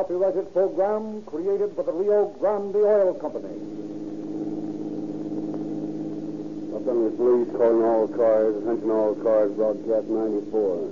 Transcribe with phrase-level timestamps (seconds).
[0.00, 3.52] copyrighted program created by the Rio Grande Oil Company.
[6.72, 10.88] Los Angeles Police calling all cars, attention all cars, broadcast 94.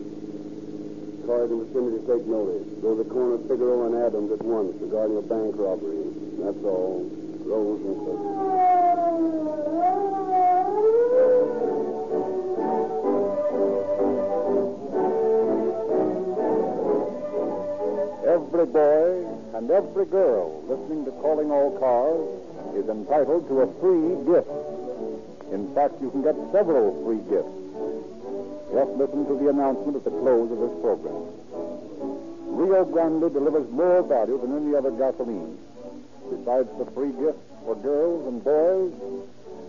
[1.24, 2.68] Cars in the vicinity take notice.
[2.84, 6.12] Go to the corner of Figueroa and Adams at once regarding a bank robbery.
[6.44, 7.08] That's all.
[7.48, 9.47] Rose and Cook.
[18.58, 22.26] Every boy and every girl listening to Calling All Cars
[22.74, 24.50] is entitled to a free gift.
[25.54, 27.54] In fact, you can get several free gifts.
[28.74, 31.22] Just listen to the announcement at the close of this program.
[32.58, 35.56] Rio Grande delivers more value than any other gasoline.
[36.28, 38.90] Besides the free gifts for girls and boys,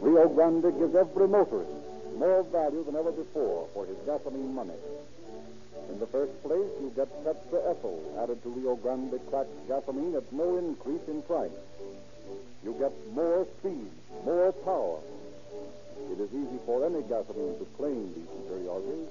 [0.02, 1.70] Rio Grande gives every motorist
[2.18, 4.74] more value than ever before for his gasoline money.
[5.90, 10.58] In the first place, you get tetraethyl added to Rio Grande cracked gasoline at no
[10.58, 11.52] increase in price.
[12.64, 13.90] You get more speed,
[14.24, 15.00] more power.
[16.12, 19.10] It is easy for any gasoline to claim these superiorities,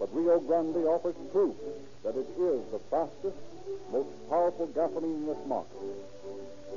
[0.00, 1.54] but Rio Grande offers proof
[2.02, 3.38] that it is the fastest,
[3.92, 5.86] most powerful gasoline in this market.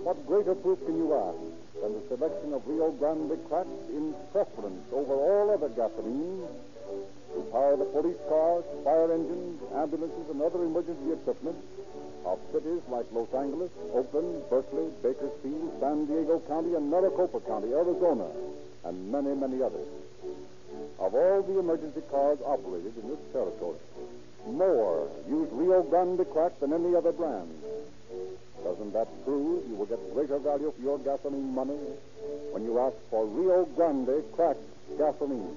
[0.04, 4.86] What greater proof can you ask than the selection of Rio Grande cracked in preference
[4.94, 6.48] over all other gasolines
[7.52, 11.58] power the police cars, fire engines, ambulances, and other emergency equipment
[12.26, 18.28] of cities like Los Angeles, Oakland, Berkeley, Bakersfield, San Diego County, and Maricopa County, Arizona,
[18.84, 19.88] and many, many others.
[21.00, 23.78] Of all the emergency cars operated in this territory,
[24.48, 27.50] more use Rio Grande crack than any other brand.
[28.64, 31.78] Doesn't that prove you will get greater value for your gasoline money
[32.52, 34.60] when you ask for Rio Grande cracked
[34.98, 35.56] gasoline?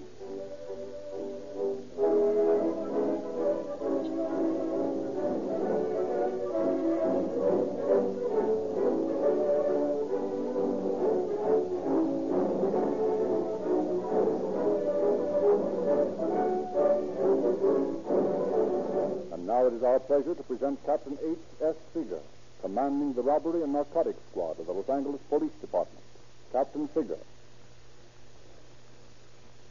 [19.88, 21.74] Our pleasure to present Captain H.S.
[21.94, 22.20] Seeger,
[22.60, 26.04] commanding the robbery and narcotics squad of the Los Angeles Police Department.
[26.52, 27.18] Captain Seeger.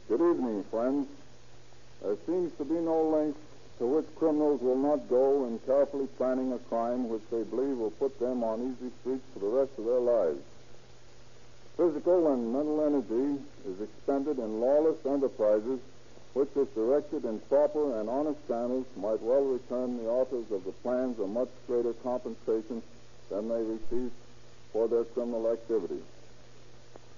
[0.08, 1.06] Good evening, friends.
[2.02, 3.38] There seems to be no length
[3.78, 7.92] to which criminals will not go in carefully planning a crime which they believe will
[7.92, 10.42] put them on easy streets for the rest of their lives.
[11.76, 15.78] Physical and mental energy is expended in lawless enterprises
[16.38, 20.70] which, if directed in proper and honest channels, might well return the authors of the
[20.86, 22.80] plans a much greater compensation
[23.28, 24.12] than they receive
[24.72, 25.98] for their criminal activity.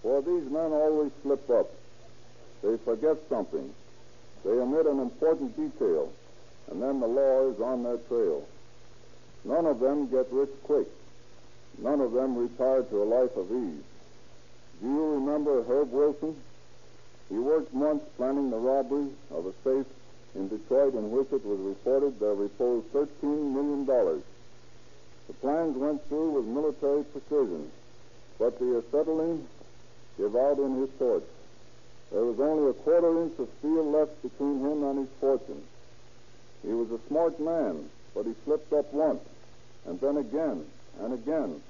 [0.01, 1.69] For these men always slip up.
[2.63, 3.69] They forget something.
[4.43, 6.11] They omit an important detail,
[6.71, 8.49] and then the law is on their trail.
[9.45, 10.89] None of them get rich quick.
[11.77, 13.85] None of them retire to a life of ease.
[14.81, 16.37] Do you remember Herb Wilson?
[17.31, 19.87] He worked months planning the robbery of a safe
[20.35, 23.87] in Detroit in which it was reported there reposed $13 million.
[23.87, 27.71] The plans went through with military precision,
[28.39, 29.47] but the acetylene
[30.19, 31.23] gave out in his torch.
[32.11, 35.63] There was only a quarter inch of steel left between him and his fortune.
[36.67, 39.23] He was a smart man, but he slipped up once,
[39.87, 40.67] and then again,
[41.01, 41.63] and again,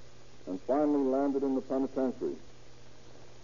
[0.46, 2.36] and finally landed in the penitentiary.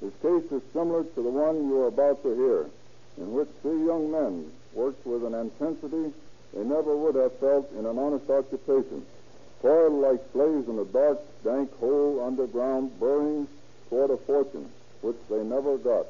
[0.00, 2.66] His case is similar to the one you are about to hear,
[3.18, 6.12] in which three young men worked with an intensity
[6.52, 9.04] they never would have felt in an honest occupation,
[9.62, 13.48] toiled like slaves in a dark, dank hole underground, burying
[13.88, 14.70] toward a fortune
[15.02, 16.06] which they never got.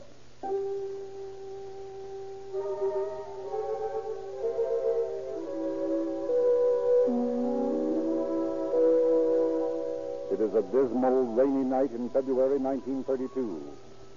[10.47, 13.67] Is a dismal, rainy night in February 1932.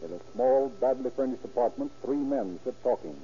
[0.06, 3.17] In a small, badly furnished apartment, three men sit talking.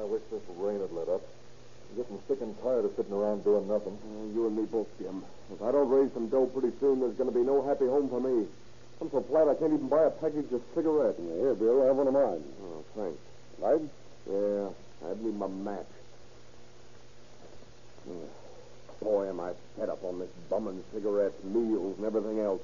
[0.00, 1.20] I wish this rain had let up.
[1.20, 3.92] I'm getting sick and tired of sitting around doing nothing.
[4.00, 5.22] Uh, you and me both, Jim.
[5.52, 8.08] If I don't raise some dough pretty soon, there's going to be no happy home
[8.08, 8.48] for me.
[9.00, 11.20] I'm so flat I can't even buy a package of cigarettes.
[11.20, 12.42] Here, Bill, have one of mine.
[12.64, 13.20] Oh, thanks.
[13.60, 13.84] Light?
[14.26, 15.86] Yeah, I'd need my match.
[19.04, 22.62] Boy, am I fed up on this bumming cigarettes, meals, and everything else.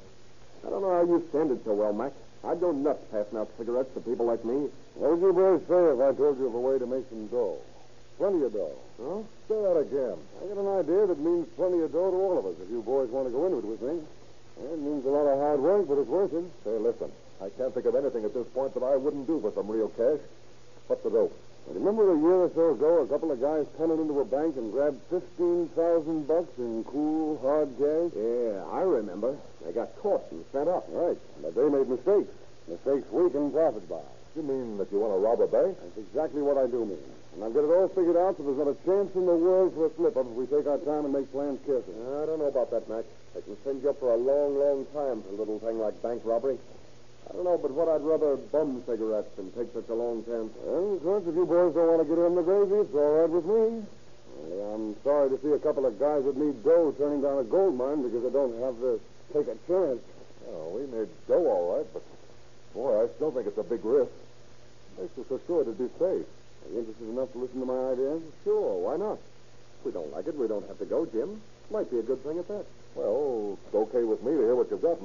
[0.66, 2.12] I don't know how you stand it so well, Mac.
[2.42, 4.72] I'd go nuts passing out cigarettes to people like me.
[4.96, 7.26] What would you boys say if I told you of a way to make some
[7.28, 7.60] dough?
[8.16, 8.78] Plenty of dough.
[8.96, 9.20] Huh?
[9.52, 10.16] Say that again.
[10.40, 12.80] I got an idea that means plenty of dough to all of us if you
[12.80, 14.00] boys want to go into it with me.
[14.64, 16.44] It means a lot of hard work, but it's worth it.
[16.64, 17.12] Say, listen,
[17.44, 19.88] I can't think of anything at this point that I wouldn't do for some real
[19.92, 20.24] cash.
[20.88, 21.36] What's the dope?
[21.70, 24.72] Remember a year or so ago, a couple of guys tunneled into a bank and
[24.72, 28.10] grabbed 15000 bucks in cool, hard cash?
[28.18, 29.38] Yeah, I remember.
[29.64, 30.86] They got caught and sent up.
[30.90, 31.16] Right.
[31.40, 32.34] But they made mistakes.
[32.66, 34.02] Mistakes we can profit by.
[34.34, 35.78] You mean that you want to rob a bank?
[35.78, 37.02] That's exactly what I do mean.
[37.34, 39.74] And I've got it all figured out so there's not a chance in the world
[39.74, 41.98] for a slip up if we take our time and make plans carefully.
[41.98, 43.06] I don't know about that, Mac.
[43.34, 45.94] They can send you up for a long, long time for a little thing like
[46.02, 46.58] bank robbery.
[47.30, 50.50] I don't know, but what I'd rather bum cigarettes than take such a long chance.
[50.66, 53.22] Well, of course, if you boys don't want to get in the gravy, it's all
[53.22, 53.86] right with me.
[54.42, 57.46] Only I'm sorry to see a couple of guys that need dough turning down a
[57.46, 58.98] gold mine because they don't have to
[59.30, 60.02] take a chance.
[60.50, 62.02] Oh, we need dough, all right, but
[62.74, 64.10] boy, I still think it's a big risk.
[64.98, 66.26] Makes us so sure it'd be safe.
[66.26, 68.22] Are you interested enough to listen to my ideas?
[68.42, 69.22] Sure, why not?
[69.78, 71.40] If we don't like it, we don't have to go, Jim.
[71.70, 72.66] Might be a good thing at that.
[72.98, 75.00] Well, it's okay with me to hear what you've got,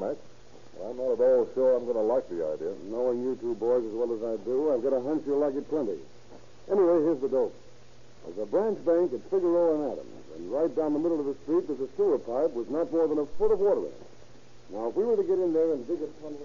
[0.78, 0.90] Mac.
[0.90, 2.74] I'm not at all sure I'm going to like the idea.
[2.90, 5.56] Knowing you two boys as well as I do, I've got a hunch you'll like
[5.56, 5.98] it plenty.
[6.72, 7.54] Anyway, here's the dope.
[8.26, 11.36] There's a branch bank at Figueroa and Adams, and right down the middle of the
[11.44, 14.02] street there's a sewer pipe with not more than a foot of water in it.
[14.72, 16.42] Now, if we were to get in there and dig a tunnel.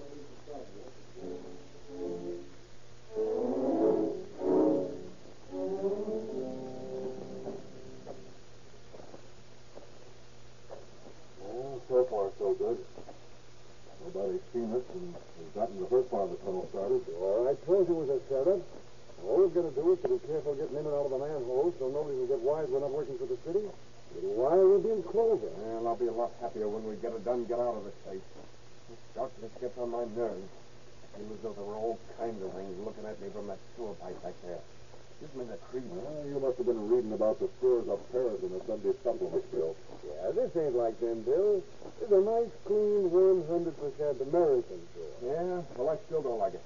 [11.41, 12.77] Well, so far, so good.
[14.13, 16.99] Nobody's seen us, and we've gotten the first part of the tunnel started.
[17.15, 18.59] All I told you was a setup.
[19.23, 21.21] All we've got to do is to be careful getting in and out of the
[21.21, 23.63] manhole so nobody will get wise we're not working for the city.
[23.63, 24.99] A little while we'll be in.
[25.07, 27.95] Well, I'll be a lot happier when we get it done, get out of this
[28.03, 28.25] place.
[28.89, 30.51] This darkness gets on my nerves.
[31.15, 33.59] I feel as though there were all kinds of things looking at me from that
[33.77, 34.59] sewer pipe back there.
[35.21, 35.57] Gives me the.
[35.93, 39.45] Well, you must have been reading about the sewers of Paris in the Sunday supplement,
[39.53, 39.75] Bill.
[40.01, 41.61] Yeah, this ain't like them, Bill.
[42.01, 45.13] It's a nice, clean, 100% American sewer.
[45.21, 46.65] Yeah, well, I still don't like it.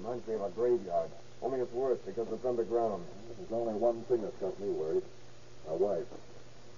[0.00, 1.10] Reminds me of a graveyard.
[1.42, 3.04] Only it's worse because it's underground.
[3.36, 5.04] There's only one thing that's got me worried.
[5.68, 6.08] My wife.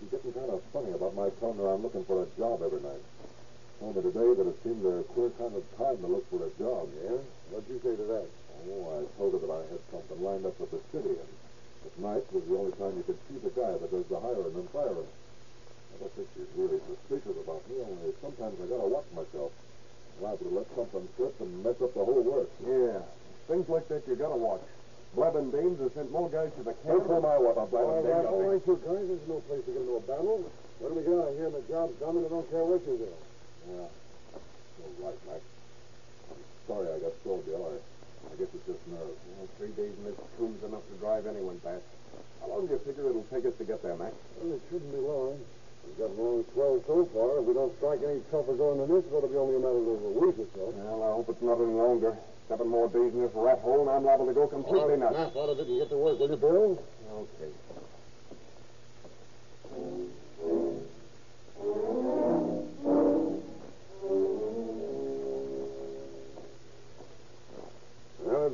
[0.00, 2.82] She's getting kind of funny about my telling her I'm looking for a job every
[2.82, 3.06] night.
[3.78, 6.50] Told me today that it seemed a queer kind of time to look for a
[6.58, 6.90] job.
[7.06, 7.22] Yeah?
[7.54, 8.26] What'd you say to that?
[8.64, 11.30] Oh, I told her that I had something lined up with the city, and
[11.84, 14.54] at night was the only time you could see the guy that does the hiring
[14.56, 15.08] and firing.
[15.08, 19.52] I don't think she's really suspicious about me, only sometimes I gotta watch myself.
[20.22, 22.48] Liable to let something slip and mess up the whole work.
[22.62, 23.02] Yeah,
[23.50, 24.62] things like that you gotta watch.
[25.14, 27.02] Blab and Dames have sent more guys to the camp.
[27.02, 28.26] Don't pull my wife on Blab All and right, Dames.
[28.30, 29.04] all right, you guys.
[29.10, 30.50] There's no place to get into a battle.
[30.82, 32.82] When we get out of here and the job's done, and I don't care what
[32.86, 33.10] you do.
[33.70, 33.86] Yeah.
[34.82, 35.42] You're right, Mac.
[36.34, 37.62] I'm sorry I got so Bill.
[37.62, 37.74] I,
[38.34, 39.14] I guess it's just nerves.
[39.38, 41.86] Well, three days in this tube's enough to drive anyone past.
[42.42, 44.10] How long do you figure it'll take us to get there, Mac?
[44.42, 45.38] Well, it shouldn't be long.
[45.86, 47.38] We've got along swell so far.
[47.38, 50.02] If we don't strike any tougher going than this, it'll be only a matter of
[50.02, 50.66] a week or so.
[50.74, 52.18] Well, I hope it's not any longer.
[52.50, 55.14] Seven more days in this rat hole, and I'm liable to go completely oh, nuts.
[55.14, 56.82] Snap out of it and get to work, will you, Bill?
[57.14, 57.54] Okay.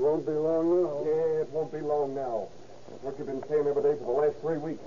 [0.00, 1.04] Won't be long now.
[1.04, 2.48] Yeah, it won't be long now.
[2.88, 4.82] That's what you've been saying every day for the last three weeks.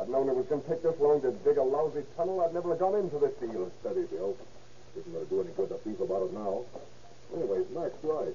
[0.00, 2.52] I'd known it was going to take this long to dig a lousy tunnel, I'd
[2.52, 3.70] never have gone into this deal.
[3.80, 4.36] Steady, Bill.
[4.98, 6.64] Isn't going to do any good to beef about it now.
[7.34, 8.34] Anyways, Mac's right.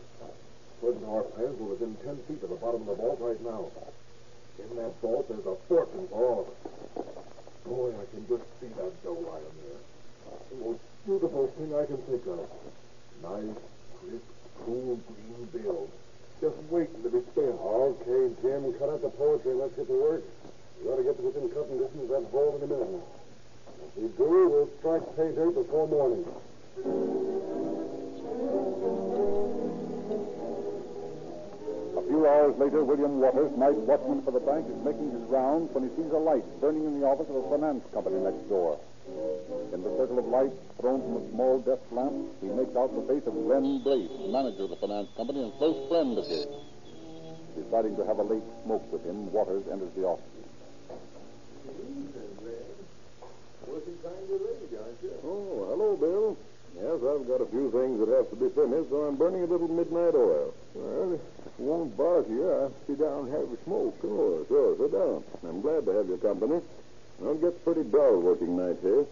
[0.79, 3.67] Our plans, we're within ten feet of the bottom of the vault right now.
[4.59, 7.07] In that vault, there's a fortune for all of us.
[7.65, 9.81] Boy, I can just see that dough lying there.
[10.51, 12.47] The most beautiful thing I can think of.
[13.23, 13.57] Nice,
[13.99, 14.23] crisp,
[14.65, 15.89] cool green bills.
[16.41, 17.59] Just waiting to be spent.
[17.59, 20.23] Okay, Jim, cut out the poetry and let's get to work.
[20.81, 23.03] We ought to get to within cutting distance of that vault in a minute.
[23.83, 26.23] If we do, we'll strike pay dirt before morning.
[31.99, 35.75] A few hours later, William Waters, night watchman for the bank, is making his rounds
[35.75, 38.79] when he sees a light burning in the office of a finance company next door.
[39.73, 43.05] In the circle of light thrown from a small desk lamp, he makes out the
[43.13, 46.47] face of Glenn Brace, manager of the finance company and close friend of his.
[47.55, 50.25] Deciding to have a late smoke with him, Waters enters the office.
[55.23, 56.37] Oh, hello, Bill.
[56.75, 59.45] Yes, I've got a few things that have to be finished, so I'm burning a
[59.45, 60.53] little midnight oil.
[60.73, 61.19] Well,
[61.59, 63.95] you won't bother you, I'll sit down and have a smoke.
[64.01, 65.23] Sure, sure, sit down.
[65.43, 66.61] I'm glad to have your company.
[67.19, 69.05] Well, it gets pretty dull working nights here.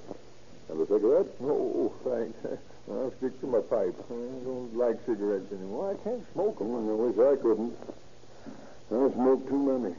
[0.69, 1.27] Have a cigarette?
[1.43, 2.59] Oh, oh, thanks.
[2.89, 3.95] I'll stick to my pipe.
[4.09, 5.91] I don't like cigarettes anymore.
[5.91, 6.89] I can't smoke 'em.
[6.89, 7.75] I wish I couldn't.
[8.91, 9.95] I smoke too many.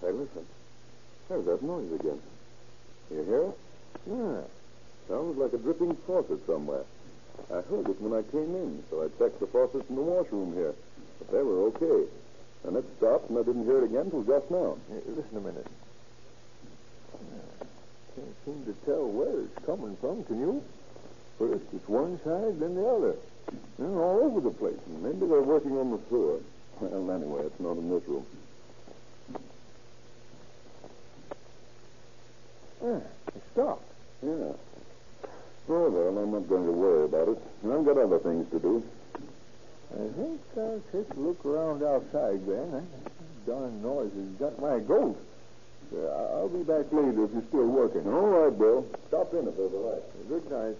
[0.00, 0.46] Hey, listen.
[1.28, 2.20] There's that noise again.
[3.10, 3.58] You hear it?
[4.06, 4.42] Yeah.
[5.08, 6.84] Sounds like a dripping faucet somewhere.
[7.50, 10.52] I heard it when I came in, so I checked the faucets in the washroom
[10.54, 10.74] here.
[11.18, 12.08] But they were okay.
[12.64, 14.76] And it stopped, and I didn't hear it again till just now.
[14.88, 15.66] Hey, listen a minute.
[18.16, 20.64] Can't seem to tell where it's coming from, can you?
[21.38, 23.14] First it's one side, then the other.
[23.78, 24.80] They're all over the place.
[25.02, 26.40] Maybe they're working on the sewer.
[26.80, 28.26] Well, anyway, it's not in this room.
[32.82, 33.00] Ah,
[33.34, 33.84] it stopped.
[34.22, 34.52] Yeah.
[35.68, 37.38] Oh, well, I'm not going to worry about it.
[37.64, 38.82] I've got other things to do.
[39.92, 42.70] I think I'll take a look around outside, Ben.
[42.72, 45.18] That darn noise has got my goat.
[45.94, 48.06] Uh, I'll be back later if you're still working.
[48.12, 48.84] All right, Bill.
[49.08, 50.02] Stop in if there's a light.
[50.28, 50.76] Good night.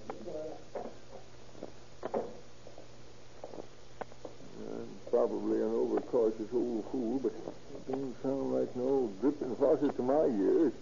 [4.68, 10.02] I'm probably an overcautious old fool, but it don't sound like no dripping faucet to
[10.02, 10.72] my ears.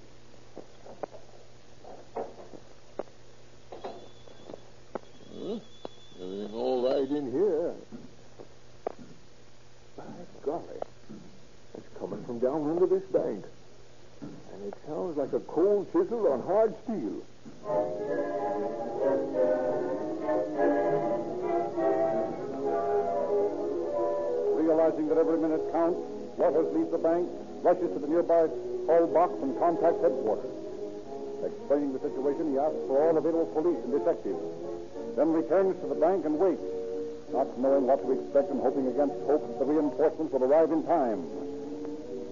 [27.05, 27.29] Bank,
[27.61, 28.49] rushes to the nearby
[28.89, 30.49] call box, and contacts headquarters.
[31.45, 34.41] Explaining the situation, he asks for all available police and detectives,
[35.15, 36.65] then returns to the bank and waits,
[37.29, 40.83] not knowing what to expect and hoping against hope that the reinforcements will arrive in
[40.89, 41.21] time.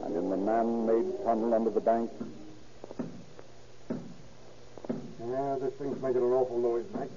[0.09, 2.11] And in the man-made tunnel under the bank,
[5.33, 7.09] Yeah, this thing's making an awful noise, Mac.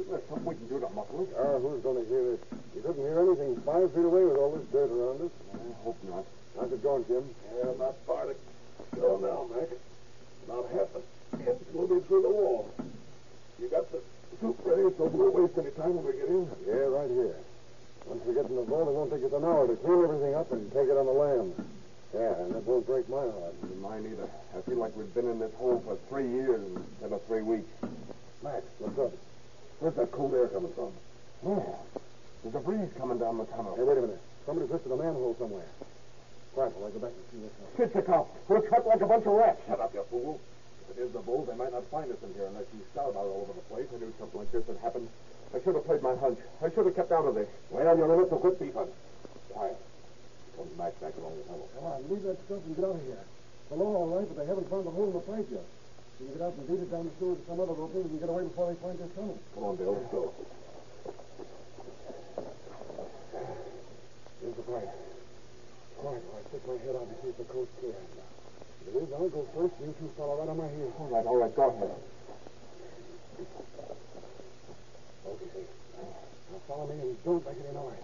[0.00, 1.36] Isn't there something we can do to muffle it?
[1.36, 2.40] Ah, who's going to hear this?
[2.72, 5.34] You couldn't hear anything five feet away with all this dirt around us.
[5.52, 6.24] I hope not.
[6.56, 7.28] How's it going, Jim?
[7.52, 8.34] Yeah, not far to
[8.96, 9.68] go now, Mac.
[10.48, 11.04] About half a
[11.36, 12.72] be through the wall.
[13.60, 14.00] You got the
[14.40, 16.48] soup ready so we won't waste any time when we get in?
[16.64, 17.36] Yeah, right here.
[18.06, 20.34] Once we get in the vault, it won't take us an hour to clean everything
[20.34, 21.52] up and take it on the land.
[22.16, 23.52] Yeah, and that won't break my heart.
[23.84, 24.28] Mine either.
[24.56, 27.68] I feel like we've been in this hole for three years instead of three weeks.
[28.42, 29.12] Max, what's up?
[29.80, 30.92] Where's that cold air coming from?
[31.44, 31.76] Oh,
[32.44, 33.72] there's a breeze coming down the tunnel.
[33.76, 34.20] Hey, wait a minute.
[34.44, 35.64] Somebody's lifted a manhole somewhere.
[36.52, 37.72] Quiet, while I go back and see what's up.
[37.80, 39.60] Chichikov, we're cut like a bunch of rats.
[39.64, 40.40] Shut up, you fool.
[40.84, 43.08] If it is the bull, they might not find us in here unless you scout
[43.08, 43.88] about all over the place.
[43.88, 45.08] I knew something like this would happen.
[45.56, 46.38] I should have played my hunch.
[46.60, 47.48] I should have kept out of this.
[47.70, 48.92] Well, you're limit, so quit beefing.
[49.48, 49.80] Quiet.
[50.60, 51.68] Come back back along the tunnel.
[51.72, 53.24] Come on, leave that stuff and get out of here.
[53.72, 55.64] The law, all right, but they haven't found the hole in the pipe yet.
[56.20, 58.20] You can get out and beat it down the sewer to some other opening and
[58.20, 59.40] get away before they find this tunnel.
[59.54, 59.96] Come on, Bill.
[59.96, 60.34] Let's go.
[64.40, 64.92] Here's the pipe.
[66.00, 67.96] All right, well, I stick my head out and see if the coast's clear.
[67.96, 69.74] If it is, I'll go first.
[69.80, 70.92] You two follow right on my heels.
[71.00, 71.88] All right, all right, go ahead.
[75.24, 75.64] Okay.
[76.52, 77.96] Now follow me and don't make any noise.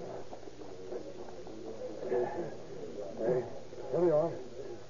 [3.21, 3.45] Hey,
[3.93, 4.31] here we are.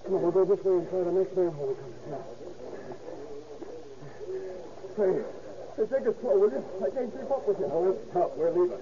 [0.05, 2.46] Come on, we'll go this way and try the next manhole we come to.
[4.97, 5.05] Now.
[5.77, 6.65] Hey, take it slow, will you?
[6.81, 7.69] I can't keep up with you.
[7.69, 8.33] Let's stop.
[8.33, 8.81] We're leaving.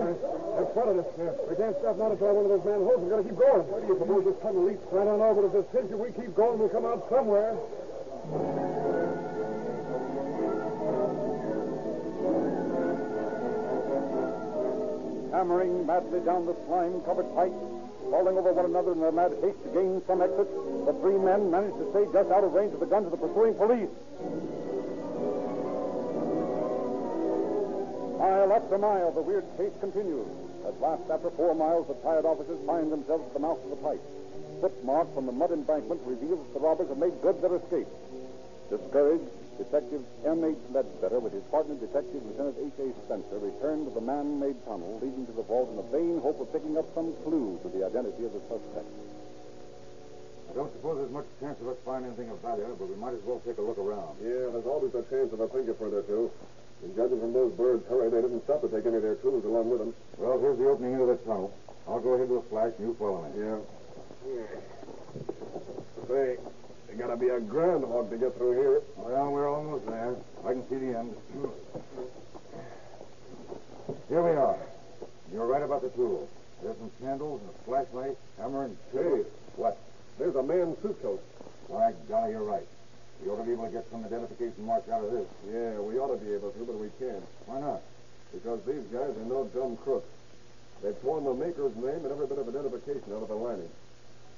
[0.00, 1.08] Guys, in front of us.
[1.48, 3.04] We can't stop now to try one of those manholes.
[3.04, 3.68] We've got to keep going.
[3.68, 4.80] Where do you suppose this tunnel leads?
[4.88, 7.60] I don't know, but if this cinch, if we keep going, we'll come out somewhere.
[15.36, 17.52] hammering madly down the slime-covered pipe,
[18.08, 20.48] falling over one another in their mad haste to gain some exit,
[20.88, 23.20] the three men managed to stay just out of range of the guns of the
[23.20, 23.92] pursuing police.
[28.18, 30.26] Mile after mile, the weird chase continues.
[30.66, 33.76] At last, after four miles, the tired officers find themselves at the mouth of the
[33.76, 34.00] pipe.
[34.60, 37.88] Footmarks on the mud embankment reveal that the robbers have made good their escape.
[38.70, 40.56] Discouraged, Detective M.H.
[40.72, 42.92] Ledbetter, with his partner, Detective Lieutenant H.A.
[43.04, 46.52] Spencer, returned to the man-made tunnel leading to the vault in the vain hope of
[46.52, 48.88] picking up some clue to the identity of the suspect.
[50.50, 53.12] I don't suppose there's much chance of us finding anything of value, but we might
[53.12, 54.16] as well take a look around.
[54.24, 56.30] Yeah, there's always a chance of a fingerprint or two.
[56.82, 59.44] And judging from those birds' hurry, they didn't stop to take any of their tools
[59.44, 59.94] along with them.
[60.18, 61.52] Well, here's the opening into the tunnel.
[61.88, 63.30] I'll go ahead with a flash, and you follow me.
[63.38, 63.58] Yeah.
[66.08, 66.36] Say,
[66.88, 68.82] they gotta be a groundhog to get through here.
[68.96, 70.16] Well, we're almost there.
[70.44, 71.14] I can see the end.
[74.08, 74.58] Here we are.
[75.32, 76.28] You're right about the tools.
[76.62, 78.76] There's some candles and a flashlight, hammer and...
[78.92, 79.24] Hey.
[79.56, 79.78] What?
[80.18, 81.22] There's a man's suit coat.
[81.68, 82.66] By golly, you're right.
[83.22, 85.26] We ought to be able to get some identification marks out of this.
[85.50, 87.24] Yeah, we ought to be able to, but we can't.
[87.46, 87.80] Why not?
[88.32, 90.08] Because these guys are no dumb crooks.
[90.82, 93.70] They've torn the maker's name and every bit of identification out of the lining.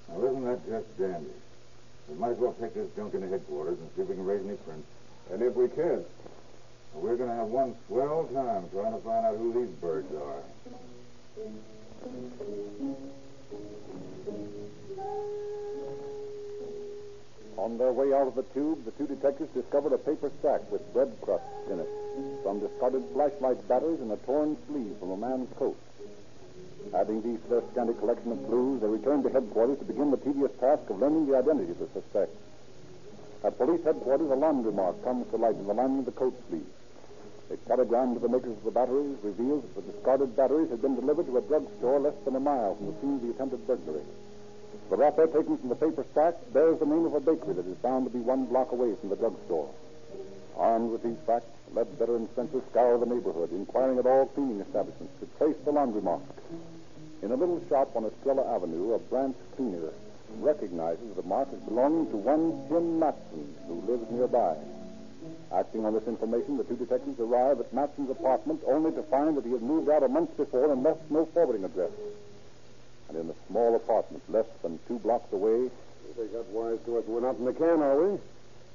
[0.08, 1.34] Now, isn't that just dandy?
[2.08, 4.40] We might as well take this junk into headquarters and see if we can raise
[4.46, 4.86] any prints.
[5.30, 6.04] And if we can,
[6.94, 10.08] Well, we're going to have one swell time trying to find out who these birds
[10.14, 10.42] are.
[17.58, 20.80] On their way out of the tube, the two detectives discovered a paper sack with
[20.92, 21.90] bread crusts in it,
[22.44, 25.76] some discarded flashlight batteries, and a torn sleeve from a man's coat.
[26.94, 30.16] Adding these to their scanty collection of clues, they returned to headquarters to begin the
[30.18, 32.30] tedious task of learning the identity of the suspect.
[33.42, 36.34] At police headquarters, a laundry mark comes to light in the lining of the coat
[36.48, 36.66] sleeve.
[37.50, 40.94] A telegram to the makers of the batteries reveals that the discarded batteries had been
[40.94, 44.04] delivered to a drugstore less than a mile from the scene of the attempted burglary.
[44.90, 47.76] The wrapper taken from the paper stack bears the name of a bakery that is
[47.76, 49.68] bound to be one block away from the drugstore.
[50.56, 55.12] Armed with these facts, Ledbetter and Spencer scour the neighborhood, inquiring at all cleaning establishments
[55.20, 56.22] to trace the laundry mark.
[57.22, 59.92] In a little shop on Estrella Avenue, a branch cleaner
[60.40, 64.56] recognizes the mark as belonging to one Jim Matson, who lives nearby.
[65.52, 69.44] Acting on this information, the two detectives arrive at Matson's apartment only to find that
[69.44, 71.90] he had moved out a month before and left no forwarding address.
[73.08, 75.70] And in a small apartment less than two blocks away,
[76.16, 77.04] They got wise to us.
[77.06, 78.18] We're not in the can, are we?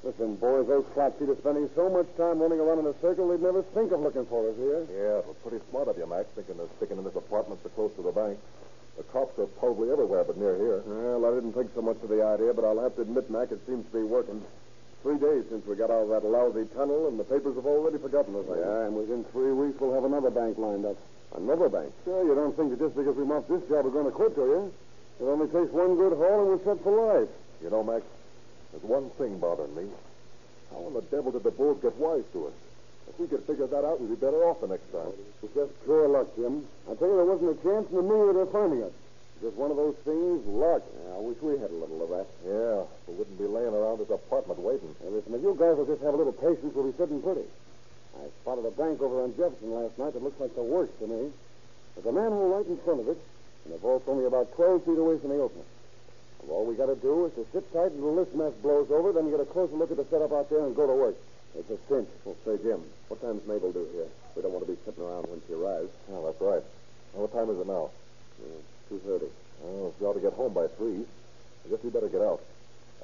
[0.03, 3.41] Listen, boys, those flatfeet are spending so much time running around in a circle they'd
[3.41, 4.83] never think of looking for us here.
[4.91, 7.69] Yeah, it was pretty smart of you, Max, thinking of sticking in this apartment so
[7.69, 8.37] close to the bank.
[8.97, 10.83] The cops are probably everywhere but near here.
[10.85, 13.51] Well, I didn't think so much of the idea, but I'll have to admit, Mac,
[13.51, 14.43] it seems to be working.
[15.03, 17.97] Three days since we got out of that lousy tunnel, and the papers have already
[17.97, 18.45] forgotten us.
[18.47, 20.97] Yeah, and within three weeks we'll have another bank lined up.
[21.35, 21.91] Another bank?
[22.05, 24.35] Sure, you don't think that just because we muffed this job we're going to quit,
[24.35, 24.73] do you?
[25.19, 27.29] It only takes one good haul and we're set for life.
[27.61, 28.05] You know, Max,
[28.71, 29.89] there's one thing bothering me.
[30.71, 32.53] How in the devil did the bulls get wise to us?
[33.09, 35.11] If we could figure that out, we'd be better off the next time.
[35.41, 36.65] It's just pure luck, Jim.
[36.89, 38.93] I tell you, there wasn't a chance in a million of finding us.
[39.41, 40.81] Just one of those things, luck.
[40.87, 42.27] Yeah, I wish we had a little of that.
[42.47, 44.95] Yeah, we wouldn't be laying around this apartment waiting.
[45.03, 47.43] Hey, listen, if you guys will just have a little patience, we'll be sitting pretty.
[48.17, 51.07] I spotted a bank over on Jefferson last night that looks like the worst to
[51.07, 51.31] me.
[51.95, 53.17] There's a manhole right in front of it,
[53.65, 55.65] and the vault's only about 12 feet away from the opening.
[56.49, 59.25] All we got to do is to sit tight until this mess blows over, then
[59.25, 61.15] you get a closer look at the setup out there and go to work.
[61.57, 62.09] It's a cinch.
[62.25, 64.07] Well, say, Jim, what time's Mabel due here?
[64.35, 65.91] We don't want to be sitting around when she arrives.
[66.11, 66.63] Oh, that's right.
[67.13, 67.91] Now, what time is it now?
[68.41, 69.29] Mm, two thirty.
[69.63, 71.05] Oh, she ought to get home by three.
[71.63, 72.41] I guess we better get out.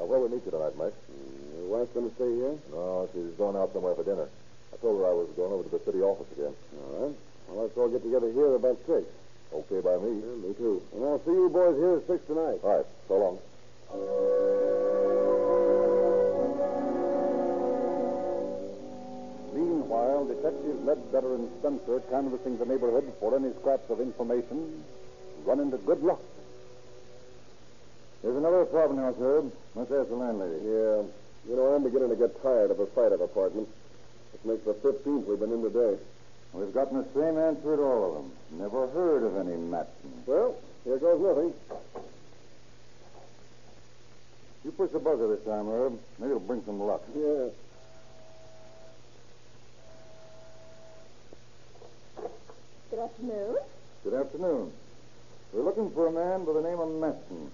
[0.02, 0.91] Uh, where we meet you tonight, Max?
[1.08, 2.58] Mm, your wife's going to stay here?
[2.74, 4.28] No, she's going out somewhere for dinner.
[4.74, 6.54] I told her I was going over to the city office again.
[6.78, 7.16] All right.
[7.50, 9.06] Well, let's all get together here about six.
[9.52, 10.22] Okay by me.
[10.22, 10.82] Yeah, me too.
[10.94, 12.60] And I'll see you boys here at six tonight.
[12.62, 12.86] All right.
[13.08, 13.40] So long.
[19.54, 24.84] Meanwhile, detectives Ledbetter and Spencer, canvassing the neighborhood for any scraps of information,
[25.46, 26.22] run into good luck.
[28.22, 29.52] There's another apartment house, Herb.
[29.74, 30.62] Let's ask the landlady.
[30.64, 31.02] Yeah.
[31.50, 33.72] You know, I'm beginning to get tired of the sight of apartments.
[34.43, 35.97] This makes the 15th we've been in today.
[36.54, 38.32] We've gotten the same answer at all of them.
[38.60, 40.23] Never heard of any Matson.
[40.25, 41.54] Well, here goes nothing.
[44.63, 45.99] You push the buzzer this time, Herb.
[46.17, 47.02] Maybe it'll bring some luck.
[47.15, 47.49] Yeah.
[52.89, 53.58] Good afternoon.
[54.04, 54.71] Good afternoon.
[55.54, 57.52] We're looking for a man by the name of Matson.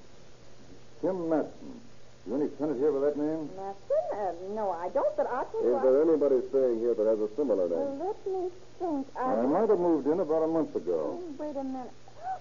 [1.02, 1.82] Tim Matson.
[2.26, 3.50] You any tenant here by that name?
[3.54, 4.02] Matson?
[4.16, 5.84] Uh, no, I don't, but I'll tell Is what.
[5.86, 8.00] there anybody staying here that has a similar Well, name?
[8.02, 8.50] let me
[8.82, 9.06] think.
[9.14, 9.46] I...
[9.46, 11.22] I might have moved in about a month ago.
[11.22, 11.92] Oh, Wait a minute.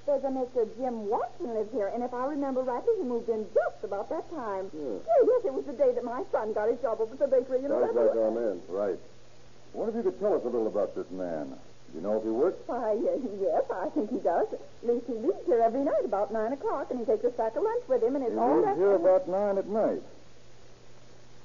[0.06, 0.68] There's a Mr.
[0.76, 4.28] Jim Watson lives here, and if I remember rightly, he moved in just about that
[4.30, 4.70] time.
[4.72, 5.00] Yeah.
[5.00, 7.28] Yeah, yes, it was the day that my son got his job over at the
[7.28, 7.60] bakery.
[7.62, 8.08] You Sounds remember?
[8.08, 8.60] like our man.
[8.68, 8.98] Right.
[9.00, 11.56] I wonder if you could tell us a little about this man.
[11.94, 12.58] Do you know if he works?
[12.66, 14.50] Why, uh, yes, I think he does.
[14.52, 17.54] At least he leaves here every night about nine o'clock, and he takes a sack
[17.54, 18.76] of lunch with him, and it's He all leaves that.
[18.76, 20.02] here about nine at night.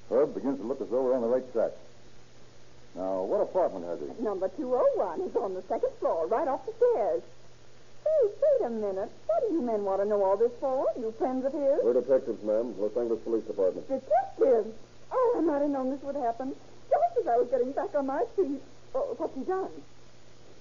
[0.10, 1.72] Herb begins to look as though we're on the right track.
[2.98, 4.10] Now, what apartment has he?
[4.24, 7.22] Number 201 is on the second floor, right off the stairs.
[8.02, 9.12] Hey, wait a minute.
[9.30, 10.88] What do you men want to know all this for?
[10.98, 11.78] You friends of his?
[11.86, 12.74] We're detectives, ma'am.
[12.82, 13.86] Los Angeles Police Department.
[13.88, 14.74] Detectives?
[15.12, 16.56] Oh, I might have known this would happen.
[16.90, 18.64] Just as I was getting back on my feet.
[18.96, 19.70] Oh, what's he done?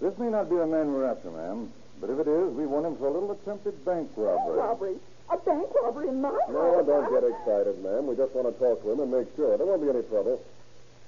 [0.00, 1.72] This may not be the man we're after, ma'am.
[2.00, 4.58] But if it is, we want him for a little attempted bank robbery.
[4.58, 4.96] Robbery.
[5.30, 6.48] A bank robbery in my house.
[6.48, 8.06] No, don't get excited, ma'am.
[8.06, 9.58] We just want to talk to him and make sure.
[9.58, 10.40] There won't be any trouble.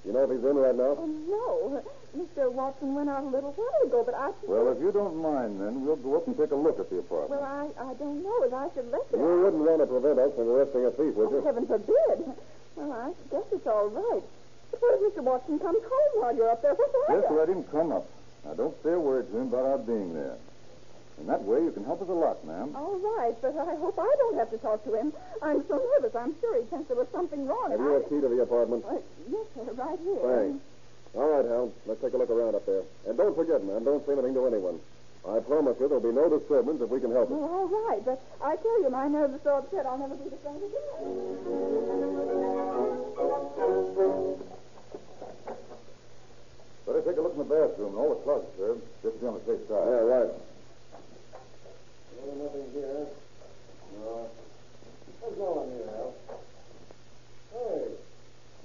[0.04, 0.96] You know if he's in right now?
[0.98, 1.82] Oh, no.
[2.16, 2.50] Mr.
[2.50, 4.32] Watson went out a little while ago, but I...
[4.48, 6.98] Well, if you don't mind, then we'll go up and take a look at the
[6.98, 7.30] apartment.
[7.40, 9.20] Well, I, I don't know if I should let you.
[9.22, 11.44] You wouldn't want to prevent us from arresting a thief, would Oh, you?
[11.46, 12.18] heaven forbid.
[12.74, 14.24] Well, I guess it's all right.
[14.72, 15.22] But what if Mr.
[15.22, 16.74] Watson comes home while you're up there?
[16.74, 17.20] What?
[17.20, 18.08] Just let him come up.
[18.44, 20.36] Now, don't say a word to him about our being there.
[21.20, 22.72] In that way, you can help us a lot, ma'am.
[22.74, 25.12] All right, but I hope I don't have to talk to him.
[25.42, 26.16] I'm so nervous.
[26.16, 27.70] I'm sure he thinks there was something wrong.
[27.70, 28.84] Have you a I- key to the apartment?
[28.88, 28.96] Uh,
[29.28, 30.16] yes, sir, right here.
[30.24, 30.64] Thanks.
[31.14, 31.72] All right, Hal.
[31.86, 32.82] Let's take a look around up there.
[33.06, 34.80] And don't forget, ma'am, don't say anything to anyone.
[35.28, 37.34] I promise you there'll be no disturbance if we can help it.
[37.34, 40.30] Well, all right, but I tell you, my nerves are so upset I'll never be
[40.30, 40.80] the same again.
[46.90, 48.74] Better take a look in the bathroom and all the closets, sir,
[49.06, 49.86] just to be on the safe side.
[49.86, 50.30] Yeah, right.
[52.18, 53.06] No, nothing here.
[53.94, 54.26] No.
[55.22, 56.10] What's going on here, Al?
[57.54, 57.94] Hey,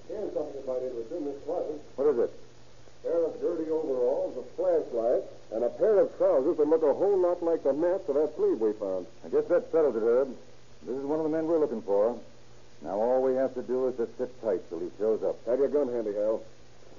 [0.10, 1.78] here's something you might interest in this closet.
[2.02, 2.32] What is it?
[3.06, 5.22] pair of dirty overalls, a flashlight,
[5.54, 8.34] and a pair of trousers that look a whole lot like the match of that
[8.36, 9.06] sleeve we found.
[9.22, 10.34] I guess that settles it, Herb.
[10.82, 12.18] This is one of the men we're looking for.
[12.82, 15.38] Now all we have to do is to sit tight till he shows up.
[15.46, 16.42] Have your gun handy, Hal.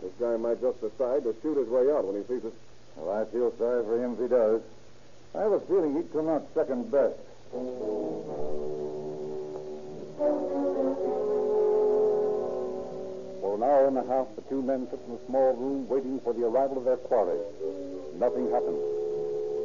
[0.03, 2.53] This guy might just decide to shoot his way out when he sees us.
[2.97, 4.61] Well, I feel sorry for him if he does.
[5.35, 7.19] I have a feeling he'd come out second best.
[13.41, 16.21] For an hour and a half, the two men sit in a small room waiting
[16.21, 17.39] for the arrival of their quarry.
[18.19, 18.81] Nothing happens.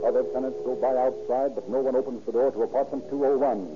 [0.03, 3.67] Other tenants go by outside, but no one opens the door to apartment 201.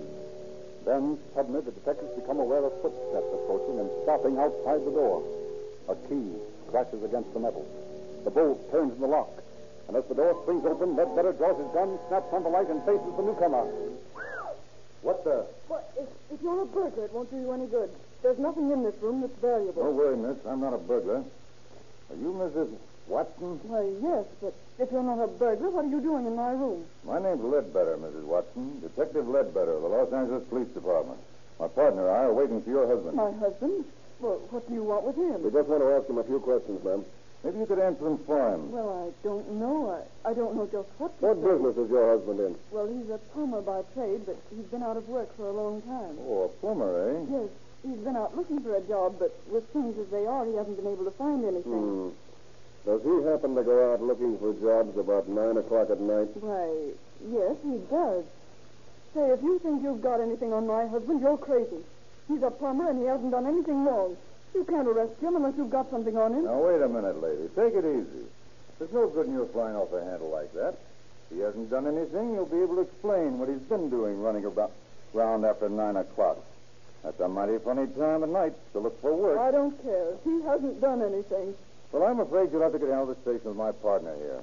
[0.86, 5.24] Then, suddenly, the detectives become aware of footsteps approaching and stopping outside the door.
[5.88, 6.24] A key
[6.70, 7.66] crashes against the metal.
[8.24, 9.30] The bolt turns in the lock.
[9.88, 12.82] And as the door swings open, Ledbetter draws his gun, snaps on the light, and
[12.84, 13.70] faces the newcomer.
[15.02, 15.46] What the?
[15.70, 17.92] Well, if, if you're a burglar, it won't do you any good.
[18.24, 19.84] There's nothing in this room that's valuable.
[19.84, 20.38] Don't worry, miss.
[20.48, 21.18] I'm not a burglar.
[22.10, 22.74] Are you Mrs.
[23.08, 23.60] Watson?
[23.70, 26.84] Why, yes, but if you're not a burglar, what are you doing in my room?
[27.06, 28.24] My name's Ledbetter, Mrs.
[28.24, 28.82] Watson.
[28.82, 31.20] Detective Ledbetter of the Los Angeles Police Department.
[31.60, 33.16] My partner and I are waiting for your husband.
[33.16, 33.86] My husband?
[34.20, 35.44] Well, what do you want with him?
[35.44, 37.04] We just want to ask him a few questions, ma'am.
[37.44, 38.72] Maybe you could answer them for him.
[38.72, 39.92] Well, I don't know.
[40.26, 41.46] I, I don't know just what to What say.
[41.46, 42.56] business is your husband in?
[42.72, 45.82] Well, he's a plumber by trade, but he's been out of work for a long
[45.84, 46.18] time.
[46.26, 47.26] Oh, a plumber, eh?
[47.30, 47.50] Yes,
[47.84, 50.78] he's been out looking for a job, but with things as they are, he hasn't
[50.78, 51.72] been able to find anything.
[51.72, 52.10] Hmm.
[52.86, 56.30] Does he happen to go out looking for jobs about 9 o'clock at night?
[56.42, 56.94] Why,
[57.30, 58.24] yes, he does.
[59.14, 61.82] Say, if you think you've got anything on my husband, you're crazy.
[62.28, 64.18] He's a plumber, and he hasn't done anything wrong.
[64.54, 66.46] You can't arrest him unless you've got something on him.
[66.46, 67.50] Now, wait a minute, lady.
[67.56, 68.26] Take it easy.
[68.80, 70.76] There's no good in your flying off the handle like that.
[71.30, 74.46] If he hasn't done anything, you'll be able to explain what he's been doing running
[74.46, 74.72] about
[75.14, 76.38] round after 9 o'clock.
[77.04, 79.38] That's a mighty funny time of night to look for work.
[79.38, 80.18] I don't care.
[80.24, 81.54] He hasn't done anything.
[81.92, 84.42] Well, I'm afraid you'll have to get down to the station with my partner here.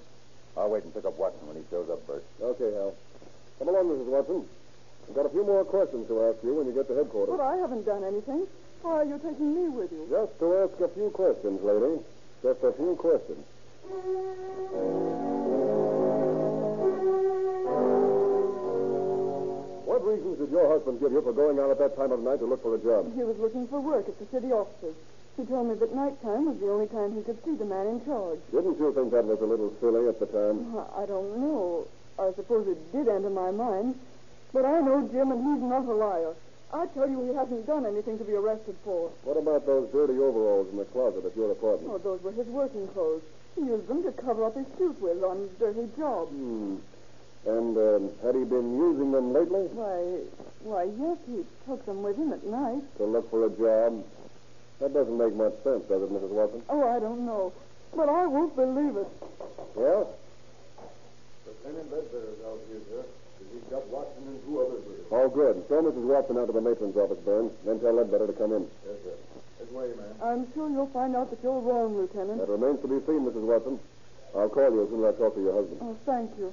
[0.56, 2.24] I'll wait and pick up Watson when he shows up first.
[2.40, 2.94] Okay, Hal.
[3.58, 4.06] Come along, Mrs.
[4.06, 4.48] Watson.
[5.08, 7.34] I've got a few more questions to ask you when you get to headquarters.
[7.36, 8.46] But I haven't done anything.
[8.82, 10.06] Why are you taking me with you?
[10.10, 12.00] Just to ask a few questions, lady.
[12.42, 13.44] Just a few questions.
[19.84, 22.38] What reasons did your husband give you for going out at that time of night
[22.40, 23.12] to look for a job?
[23.14, 24.94] He was looking for work at the city offices.
[25.36, 28.04] He told me that nighttime was the only time he could see the man in
[28.04, 28.38] charge.
[28.52, 30.76] Didn't you think that was a little silly at the time?
[30.76, 31.86] I I don't know.
[32.18, 33.98] I suppose it did enter my mind.
[34.52, 36.34] But I know Jim, and he's not a liar.
[36.74, 39.10] I tell you, he hasn't done anything to be arrested for.
[39.24, 41.90] What about those dirty overalls in the closet at your apartment?
[41.92, 43.22] Oh, those were his working clothes.
[43.56, 46.28] He used them to cover up his suit with on his dirty job.
[46.28, 46.76] Hmm.
[47.44, 50.22] And um, had he been using them lately Why,
[50.62, 52.82] why, yes, he took them with him at night.
[52.98, 54.04] to look for a job?
[54.80, 56.30] That doesn't make much sense, does it, Mrs.
[56.30, 56.62] Watson?
[56.68, 57.52] Oh, I don't know.
[57.94, 59.08] But I won't believe it.
[59.76, 60.04] Yeah?
[61.46, 63.04] Lieutenant Ledbetter's out here, sir.
[63.52, 65.04] He's got Watson and two others with him.
[65.10, 65.64] All good.
[65.68, 66.04] Show Mrs.
[66.04, 67.52] Watson out to the matron's office, Burns.
[67.64, 68.62] Then tell Ledbetter to come in.
[68.86, 69.16] Yes, sir.
[69.60, 70.14] This way, ma'am.
[70.22, 72.38] I'm sure you'll find out that you're wrong, Lieutenant.
[72.38, 73.42] That remains to be seen, Mrs.
[73.42, 73.78] Watson.
[74.34, 75.78] I'll call you as soon as I talk to your husband.
[75.82, 76.52] Oh, thank you.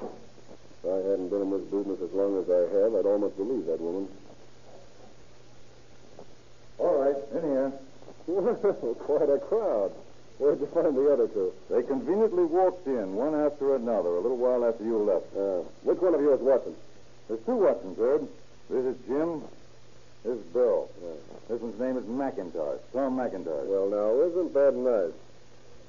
[0.00, 3.66] If I hadn't been in this business as long as I have, I'd almost believe
[3.66, 4.08] that woman.
[6.78, 7.72] All right, in here.
[8.26, 8.54] Well,
[9.04, 9.92] quite a crowd.
[10.38, 11.52] Where'd you find the other two?
[11.68, 15.28] They conveniently walked in, one after another, a little while after you left.
[15.36, 16.74] Uh, which one of you is Watson?
[17.30, 18.26] There's two Watsons, Herb.
[18.68, 19.46] This is Jim.
[20.26, 20.90] This is Bill.
[21.46, 23.70] This one's name is McIntosh, Tom McIntosh.
[23.70, 25.14] Well, now, isn't that nice?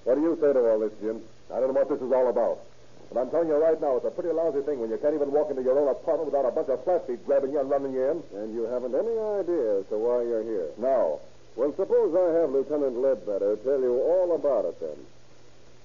[0.06, 1.18] What do you say to all this, Jim?
[1.50, 2.62] I don't know what this is all about.
[3.10, 5.32] But I'm telling you right now, it's a pretty lousy thing when you can't even
[5.32, 7.94] walk into your own apartment without a bunch of flat feet grabbing you and running
[7.94, 8.22] you in.
[8.38, 10.70] And you haven't any idea as to why you're here.
[10.78, 11.26] No.
[11.58, 15.10] Well, suppose I have Lieutenant Ledbetter tell you all about it then.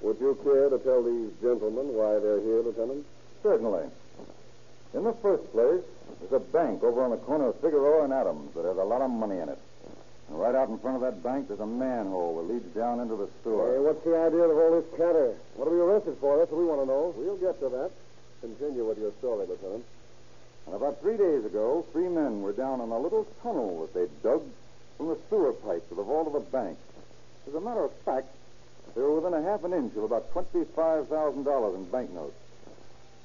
[0.05, 3.09] Would you care to tell these gentlemen why they're here, Lieutenant?
[3.43, 3.89] Certainly.
[4.95, 5.83] In the first place,
[6.21, 9.03] there's a bank over on the corner of Figueroa and Adams that has a lot
[9.03, 9.59] of money in it.
[10.29, 13.15] And right out in front of that bank, there's a manhole that leads down into
[13.17, 13.83] the Hey, sewer.
[13.83, 15.35] what's the idea of all this chatter?
[15.55, 16.39] What are we arrested for?
[16.39, 17.15] That's what we want to know.
[17.17, 17.91] We'll get to that.
[18.41, 19.85] Continue with your story, Lieutenant.
[20.67, 24.07] And about three days ago, three men were down in a little tunnel that they
[24.29, 24.43] dug
[24.97, 26.77] from the sewer pipe to the vault of the bank.
[27.47, 28.27] As a matter of fact,
[28.97, 32.35] they were within a half an inch of about $25,000 in banknotes.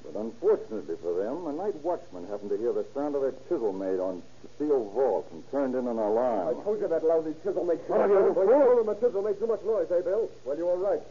[0.04, 3.72] But unfortunately for them, a night watchman happened to hear the sound of a chisel
[3.72, 6.48] made on the steel vault and turned in an alarm.
[6.48, 8.34] I told you that lousy chisel makes too much noise.
[8.34, 10.28] told the chisel makes too much noise, eh, Bill?
[10.44, 11.02] Well, you were right.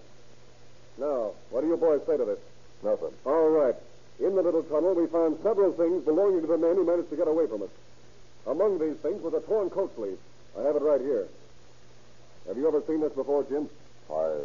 [0.98, 2.40] Now, what do you boys say to this?
[2.84, 3.14] Nothing.
[3.26, 3.76] All right.
[4.20, 7.16] In the little tunnel, we found several things belonging to the men who managed to
[7.16, 7.70] get away from us.
[8.46, 10.18] Among these things was a torn coat sleeve.
[10.58, 11.28] I have it right here.
[12.48, 13.70] Have you ever seen this before, Jim?
[14.12, 14.36] I.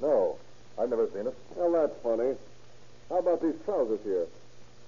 [0.00, 0.36] No,
[0.78, 1.36] I've never seen it.
[1.54, 2.34] Well, that's funny.
[3.12, 4.24] How about these trousers here?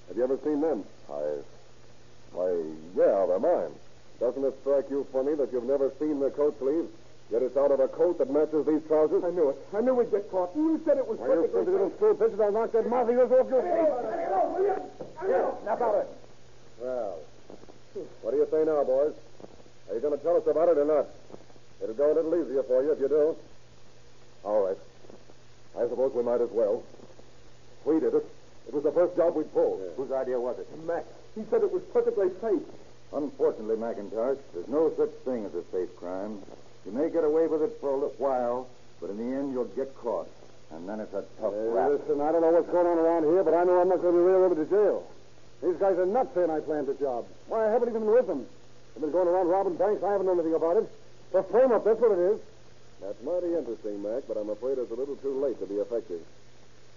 [0.09, 0.83] Have you ever seen them?
[1.13, 1.45] I.
[2.33, 2.57] Why,
[2.97, 3.77] yeah, they're mine.
[4.19, 6.89] Doesn't it strike you funny that you've never seen the coat sleeve?
[7.31, 9.23] Yet it's out of a coat that matches these trousers?
[9.25, 9.57] I knew it.
[9.77, 10.57] I knew we'd get caught.
[10.57, 11.93] You said it was Why, you little
[12.41, 13.93] I'll knock that mouth of yours off your face.
[13.93, 14.57] Oh,
[15.21, 15.59] here, oh.
[15.63, 16.09] snap out it.
[16.81, 17.19] Well,
[18.23, 19.13] what do you say now, boys?
[19.91, 21.07] Are you going to tell us about it or not?
[21.83, 23.37] It'll go a little easier for you if you do.
[24.45, 24.79] All right.
[25.77, 26.83] I suppose we might as well.
[27.85, 28.27] We did it.
[28.67, 29.81] It was the first job we'd pulled.
[29.97, 30.67] Whose idea was it?
[30.87, 32.63] Mac, he said it was perfectly safe.
[33.13, 36.41] Unfortunately, McIntosh, there's no such thing as a safe crime.
[36.87, 38.69] You may get away with it for a little while,
[39.01, 40.29] but in the end, you'll get caught.
[40.73, 41.91] And then it's a tough rap.
[41.91, 44.15] listen, I don't know what's going on around here, but I know I'm not going
[44.15, 45.07] to be railroaded to jail.
[45.63, 47.27] These guys are nuts saying I planned the job.
[47.47, 48.47] Why, I haven't even been with them.
[48.95, 50.03] They've been going around robbing banks.
[50.03, 50.91] I haven't known anything about it.
[51.33, 52.41] The frame up, that's what it is.
[53.01, 56.21] That's mighty interesting, Mac, but I'm afraid it's a little too late to be effective.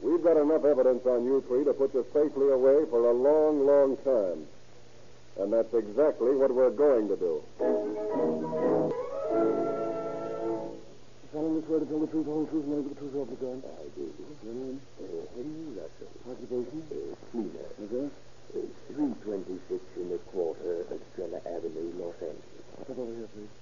[0.01, 3.65] We've got enough evidence on you three to put you safely away for a long,
[3.65, 4.45] long time.
[5.39, 7.43] And that's exactly what we're going to do.
[11.33, 13.29] Solemnly swear to tell the truth, the whole truth, and nothing but the truth, help
[13.29, 13.61] me God.
[13.67, 14.05] I do.
[14.45, 14.81] Your name?
[15.35, 16.09] Henry Russell.
[16.25, 16.81] Occupation?
[17.31, 17.69] Cleaner.
[17.83, 18.11] Address?
[18.53, 22.63] 326 in a quarter, Estrella Avenue, Los Angeles.
[22.83, 23.53] Step over here, please.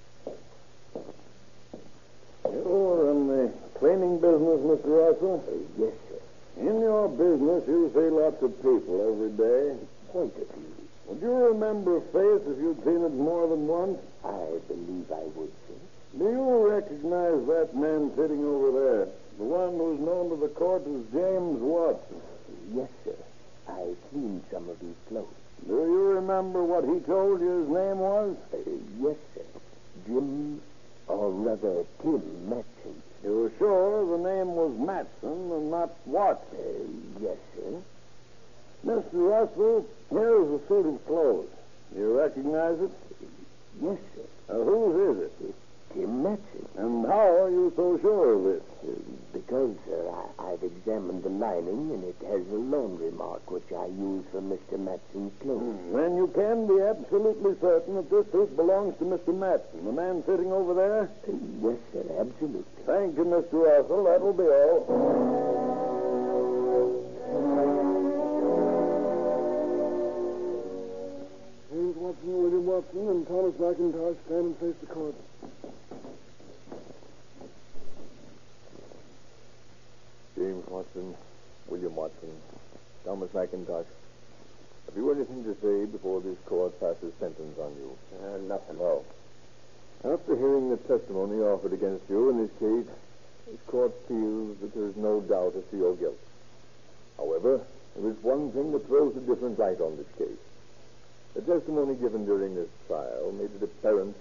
[2.46, 4.86] You're in the cleaning business, Mr.
[4.86, 5.44] Russell?
[5.48, 6.05] Uh, yes, sir.
[6.58, 9.78] In your business, you see lots of people every day.
[10.10, 10.76] Quite a few.
[11.08, 14.00] Would you remember a face if you'd seen it more than once?
[14.24, 15.76] I believe I would, sir.
[16.18, 19.08] Do you recognize that man sitting over there?
[19.38, 22.22] The one who's known to the court as James Watson.
[22.74, 23.16] Yes, sir.
[23.68, 25.28] I cleaned some of his clothes.
[25.68, 28.36] Do you remember what he told you his name was?
[28.54, 28.58] Uh,
[29.02, 29.42] yes, sir.
[30.08, 30.62] Jim,
[31.62, 33.02] rather, Tim Matson.
[33.24, 37.14] You're sure the name was Matson and not Watson?
[37.18, 37.82] Uh, yes, sir.
[38.86, 39.30] Mr.
[39.30, 41.48] Russell, here's a suit of clothes.
[41.94, 42.92] Do you recognize it?
[43.82, 44.54] Yes, sir.
[44.54, 45.56] Now, whose is it?
[45.94, 46.68] Tim Matson.
[46.78, 48.64] And how are you so sure of this?
[48.86, 48.92] Uh,
[49.34, 53.86] because, sir, I, I've examined the lining, and it has a laundry mark which I
[53.88, 54.78] use for Mr.
[54.80, 55.76] Matson's clothes.
[55.94, 59.34] Then you can be absolutely certain that this suit belongs to Mr.
[59.38, 61.10] Matson, the man sitting over there?
[61.28, 62.64] Uh, yes, sir, absolutely.
[62.86, 63.54] Thank you, Mr.
[63.66, 64.04] Russell.
[64.06, 65.46] That will be all.
[71.72, 75.16] James Watson, William Watson, and Thomas McIntosh stand and face the court.
[80.36, 81.16] James Watson,
[81.68, 82.30] William Watson,
[83.06, 83.86] Thomas McIntosh.
[84.86, 87.98] Have you anything to say before this court passes sentence on you?
[88.22, 88.78] Uh, nothing.
[88.78, 89.04] No.
[90.04, 92.94] After hearing the testimony offered against you in this case,
[93.48, 96.20] this court feels that there is no doubt as to your guilt.
[97.18, 97.62] However,
[97.96, 100.38] there is one thing that throws a different light on this case.
[101.34, 104.16] The testimony given during this trial made it apparent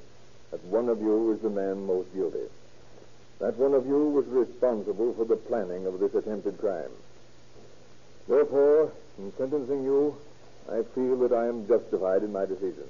[0.52, 2.46] that one of you is the man most guilty.
[3.40, 6.90] That one of you was responsible for the planning of this attempted crime.
[8.28, 10.16] Therefore, in sentencing you,
[10.70, 12.88] I feel that I am justified in my decision.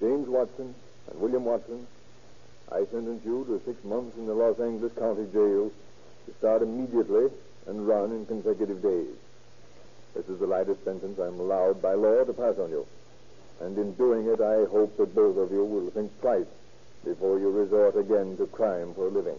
[0.00, 0.74] James Watson
[1.10, 1.86] and William Watson,
[2.72, 5.70] I sentence you to six months in the Los Angeles County Jail
[6.26, 7.30] to start immediately
[7.66, 9.14] and run in consecutive days.
[10.14, 12.86] This is the lightest sentence I'm allowed by law to pass on you.
[13.60, 16.46] And in doing it, I hope that both of you will think twice
[17.04, 19.36] before you resort again to crime for a living.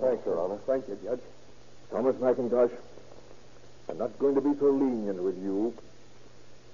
[0.00, 0.58] Thanks, Your Honor.
[0.66, 1.20] Thank you, Judge.
[1.90, 2.72] Thomas McIntosh,
[3.88, 5.74] I'm not going to be so lenient with you.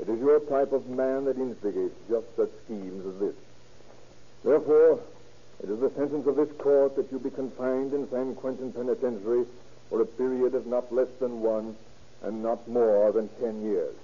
[0.00, 3.34] It is your type of man that instigates just such schemes as this.
[4.42, 4.98] Therefore,
[5.62, 9.44] it is the sentence of this court that you be confined in San Quentin Penitentiary
[9.88, 11.76] for a period of not less than one
[12.22, 13.94] and not more than ten years.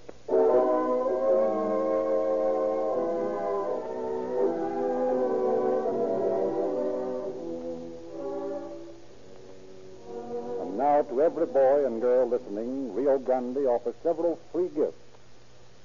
[11.09, 15.01] To every boy and girl listening, Rio Grande offers several free gifts.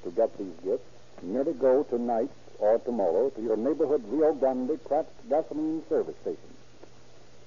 [0.03, 0.83] To get these gifts,
[1.21, 6.53] merely go tonight or tomorrow to your neighborhood Rio Grande cracked gasoline service station.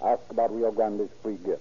[0.03, 1.61] Ask about Rio Grande's free gift.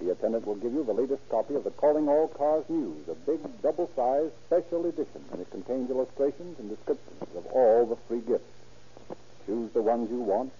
[0.00, 3.14] The attendant will give you the latest copy of the Calling All Cars News, a
[3.14, 8.50] big, double-sized special edition, and it contains illustrations and descriptions of all the free gifts.
[9.46, 10.52] Choose the ones you want.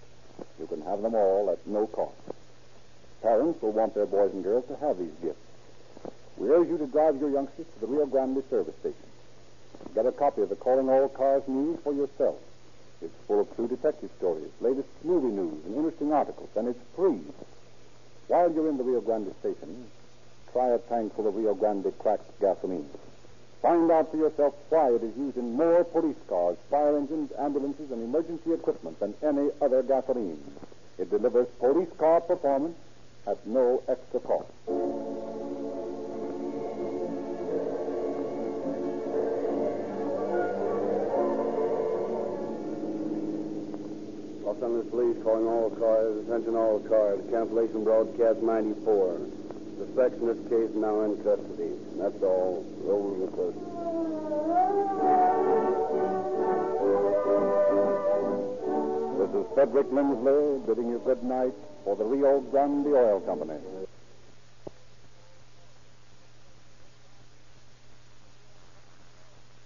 [0.61, 2.15] You can have them all at no cost.
[3.27, 5.43] Parents will want their boys and girls to have these gifts.
[6.37, 9.11] We urge you to drive your youngsters to the Rio Grande service station.
[9.97, 12.37] Get a copy of the Calling All Cars News for yourself.
[13.03, 17.19] It's full of true detective stories, latest movie news, and interesting articles, and it's free.
[18.29, 19.91] While you're in the Rio Grande station,
[20.53, 22.89] try a tankful of Rio Grande cracked gasoline.
[23.61, 27.91] Find out for yourself why it is used in more police cars, fire engines, ambulances,
[27.91, 30.39] and emergency equipment than any other gasoline.
[30.97, 32.77] It delivers police car performance
[33.27, 34.47] at no extra cost.
[44.45, 49.19] Los Angeles Police calling all cars, attention all cars, cancellation broadcast 94.
[49.79, 51.73] The Suspects in this case now in custody.
[51.99, 52.65] That's all.
[52.85, 53.61] Roll the person.
[59.19, 61.53] This is Frederick Lindsley bidding you good night
[61.87, 63.55] for the Rio Grande Oil Company.